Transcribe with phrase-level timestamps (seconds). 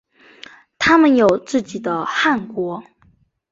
[0.79, 2.83] 他们有自己的汗国。